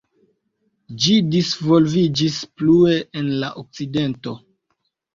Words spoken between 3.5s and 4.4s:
Okcidento.